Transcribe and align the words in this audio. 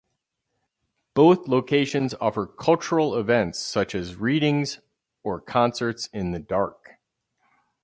Both 1.13 1.47
locations 1.47 2.15
offer 2.15 2.47
cultural 2.47 3.15
events 3.15 3.59
such 3.59 3.93
as 3.93 4.15
readings 4.15 4.79
or 5.21 5.39
concerts 5.39 6.07
in 6.07 6.31
the 6.31 6.39
dark. 6.39 6.93